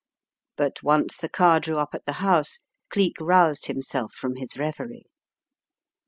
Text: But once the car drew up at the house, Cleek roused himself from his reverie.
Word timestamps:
But 0.57 0.81
once 0.81 1.15
the 1.15 1.29
car 1.29 1.59
drew 1.59 1.77
up 1.77 1.89
at 1.93 2.05
the 2.07 2.13
house, 2.25 2.57
Cleek 2.89 3.17
roused 3.21 3.67
himself 3.67 4.13
from 4.15 4.37
his 4.37 4.57
reverie. 4.57 5.05